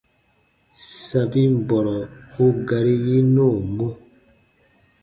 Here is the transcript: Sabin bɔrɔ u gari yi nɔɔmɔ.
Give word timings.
Sabin 1.03 1.51
bɔrɔ 1.67 1.95
u 2.43 2.45
gari 2.67 2.95
yi 3.05 3.17
nɔɔmɔ. 3.33 3.87